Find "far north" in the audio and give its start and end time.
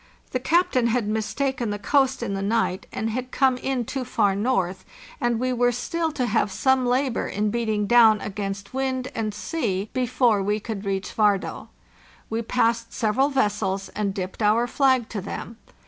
4.03-4.83